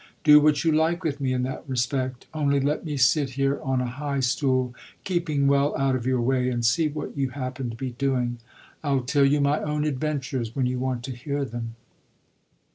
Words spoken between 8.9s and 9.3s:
tell